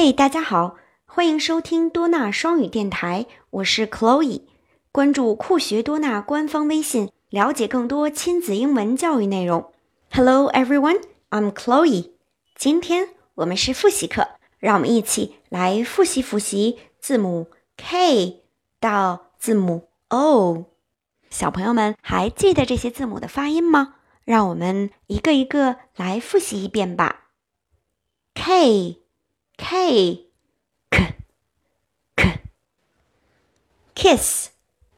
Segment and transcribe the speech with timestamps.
[0.00, 4.42] 嗨，大家好，欢迎收听多纳双语电台，我是 Chloe。
[4.92, 9.72] 关注酷学多纳官方微信，了解更多亲子英文教育内容。
[10.12, 12.12] Hello everyone, I'm Chloe。
[12.54, 14.28] 今天我们是复习课，
[14.60, 18.44] 让我们一起来复习复习字母 K
[18.78, 20.66] 到字母 O。
[21.28, 23.96] 小朋友们还记得这些字母的发音吗？
[24.24, 27.30] 让我们一个一个来复习一遍吧。
[28.34, 29.02] K。
[29.57, 30.27] K,
[30.89, 31.15] k,
[32.15, 32.41] k.
[33.95, 34.49] Kiss,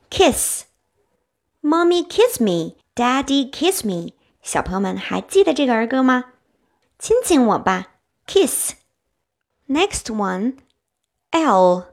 [0.09, 0.65] kiss.
[1.61, 4.13] Mommy kiss me, Daddy kiss me.
[4.41, 6.33] 小朋友们还记得这个儿歌吗？
[6.97, 7.87] 亲亲我吧，
[8.25, 10.57] kiss。Next one,
[11.31, 11.85] L，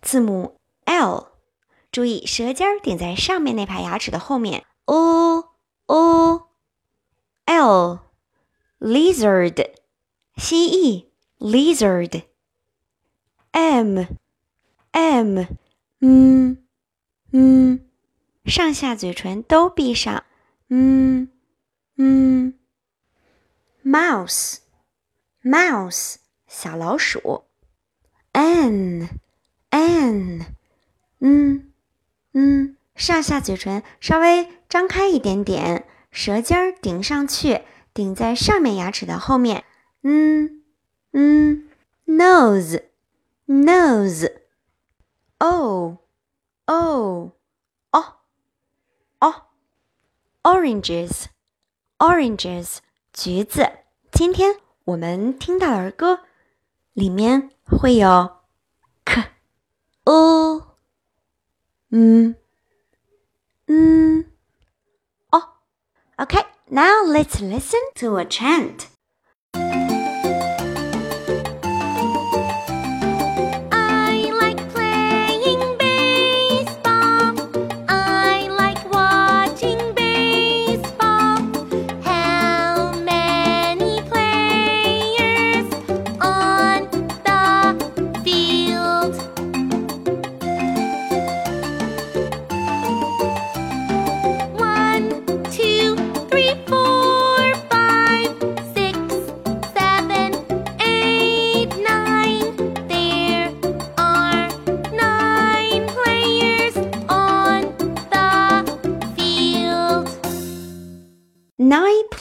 [0.00, 1.32] 字母 L，
[1.90, 4.64] 注意舌尖顶在上面那排牙齿的后面。
[4.84, 5.44] O
[5.86, 6.48] O
[7.44, 7.98] L
[8.78, 9.74] lizard，
[10.36, 11.08] 蜥蜴。
[11.43, 12.23] Lizard.
[13.51, 14.05] M
[14.91, 15.45] m
[15.99, 16.57] 嗯
[17.31, 17.85] 嗯，
[18.45, 20.23] 上下嘴唇都闭上，
[20.69, 21.29] 嗯
[21.97, 22.57] 嗯
[23.83, 24.59] ，mouse
[25.43, 26.15] mouse
[26.47, 27.43] 小老鼠
[28.31, 29.09] ，n
[29.69, 30.45] n
[31.19, 31.73] 嗯
[32.31, 37.61] 嗯，上下嘴唇稍微张开一点点，舌尖顶上去，
[37.93, 39.65] 顶在上面牙齿的后面，
[40.03, 40.62] 嗯。
[41.12, 41.68] 嗯，
[42.06, 42.82] nose
[43.46, 44.30] nose
[45.38, 45.98] o
[46.66, 47.32] o
[47.90, 48.02] o
[49.20, 49.34] o
[50.42, 51.26] oranges
[51.98, 52.78] oranges
[53.12, 53.70] 橘子。
[54.12, 56.20] 今天我们听到的儿歌
[56.92, 58.38] 里面会有
[59.04, 59.24] k
[60.04, 60.76] o
[61.90, 62.36] 嗯
[63.66, 64.24] 嗯
[65.30, 65.42] 哦。
[66.16, 68.88] Okay, now let's listen to a chant.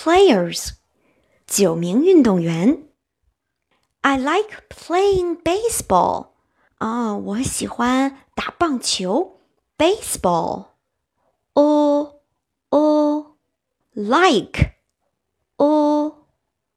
[0.02, 0.72] players，
[1.46, 2.84] 九名运动员。
[4.02, 6.30] I like playing baseball。
[6.78, 9.40] 啊，我喜欢打棒球，
[9.78, 10.68] baseball。
[11.54, 12.20] 哦
[12.70, 13.36] 哦，
[13.94, 14.76] like。
[15.58, 16.26] 哦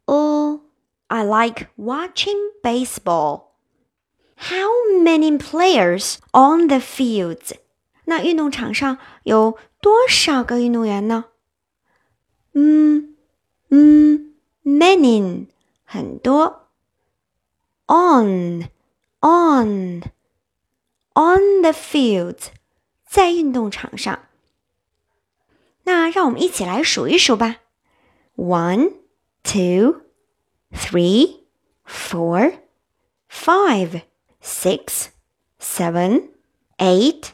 [0.07, 0.61] 哦，
[1.09, 4.71] I like watching baseball。How
[5.03, 7.53] many players on the fields？
[8.07, 11.27] 那运动场上有多少个运动员呢？
[12.55, 13.14] 嗯
[13.70, 14.34] Mm, 嗯
[14.64, 15.48] ，many
[15.84, 16.68] 很多
[17.88, 18.70] ，on
[19.22, 20.02] on
[21.14, 22.38] on the field
[23.08, 24.20] 在运动场上。
[25.84, 27.58] 那让我们一起来数一数吧
[28.36, 28.94] ：one,
[29.44, 30.02] two,
[30.72, 31.42] three,
[31.86, 32.60] four,
[33.30, 34.02] five,
[34.42, 35.08] six,
[35.60, 36.30] seven,
[36.78, 37.30] eight,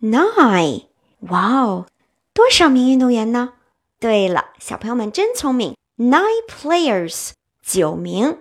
[0.00, 0.86] nine。
[1.20, 1.86] 哇哦，
[2.32, 3.54] 多少名运动员呢？
[4.00, 8.38] 对了，小朋友们真聪明，nine players，九名。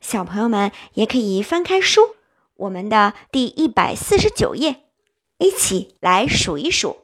[0.00, 2.14] 小朋友们也可以翻开书，
[2.54, 4.84] 我们的第一百四十九页，
[5.38, 6.98] 一起来数一数。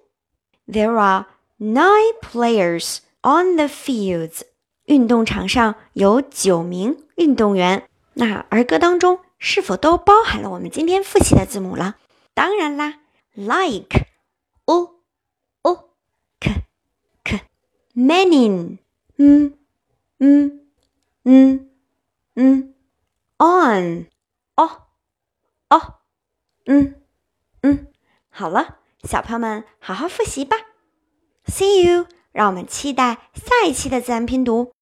[0.68, 1.26] There are
[1.58, 4.42] nine players on the fields。
[4.84, 7.88] 运动场上有九名运动员。
[8.12, 11.96] 那儿歌当中是否都包含了我们今天复习的字母了？
[12.34, 13.00] 当然啦
[13.34, 14.93] ，like，o。
[17.94, 18.78] many，
[19.16, 19.56] 嗯
[20.18, 20.60] 嗯
[21.24, 21.70] 嗯
[22.34, 22.74] 嗯
[23.38, 24.06] ，on，
[24.56, 24.82] 哦
[25.70, 25.94] 哦，
[26.66, 27.00] 嗯
[27.62, 27.86] 嗯，
[28.28, 30.56] 好了，小朋友们好好复习吧。
[31.46, 34.73] See you，让我们期待下一期的自然拼读。